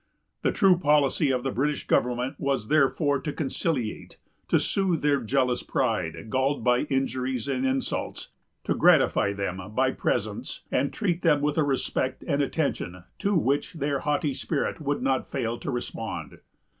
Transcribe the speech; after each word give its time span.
The 0.41 0.51
true 0.51 0.79
policy 0.79 1.29
of 1.29 1.43
the 1.43 1.51
British 1.51 1.85
government 1.85 2.39
was 2.39 2.69
therefore 2.69 3.19
to 3.19 3.31
conciliate; 3.31 4.17
to 4.47 4.59
soothe 4.59 5.03
their 5.03 5.21
jealous 5.21 5.61
pride, 5.61 6.31
galled 6.31 6.63
by 6.63 6.85
injuries 6.89 7.47
and 7.47 7.67
insults; 7.67 8.29
to 8.63 8.73
gratify 8.73 9.33
them 9.33 9.61
by 9.75 9.91
presents, 9.91 10.61
and 10.71 10.91
treat 10.91 11.21
them 11.21 11.39
with 11.41 11.55
a 11.59 11.63
respect 11.63 12.23
and 12.25 12.41
attention 12.41 13.03
to 13.19 13.35
which 13.35 13.73
their 13.73 13.99
haughty 13.99 14.33
spirit 14.33 14.81
would 14.81 15.03
not 15.03 15.27
fail 15.27 15.59
to 15.59 15.69
respond. 15.69 16.39